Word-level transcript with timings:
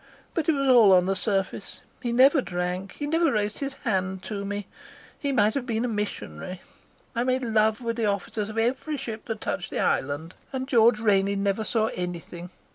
But 0.33 0.49
it 0.49 0.53
was 0.53 0.67
all 0.67 0.93
on 0.93 1.05
the 1.05 1.15
surface. 1.15 1.81
He 2.01 2.11
never 2.11 2.41
drank. 2.41 2.93
He 2.93 3.05
never 3.05 3.31
raised 3.31 3.59
his 3.59 3.75
hand 3.83 4.23
to 4.23 4.43
me. 4.43 4.65
He 5.19 5.31
might 5.31 5.53
have 5.53 5.67
been 5.67 5.85
a 5.85 5.87
missionary. 5.87 6.59
I 7.15 7.23
made 7.23 7.43
love 7.43 7.81
with 7.81 7.97
the 7.97 8.07
officers 8.07 8.49
of 8.49 8.57
every 8.57 8.97
ship 8.97 9.25
that 9.25 9.41
touched 9.41 9.69
the 9.69 9.77
island, 9.79 10.33
and 10.51 10.67
George 10.67 10.97
Rainey 10.99 11.35
never 11.35 11.63
saw 11.63 11.91
anything. 11.93 12.49